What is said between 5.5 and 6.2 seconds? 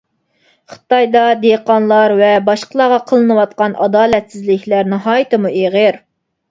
ئېغىر.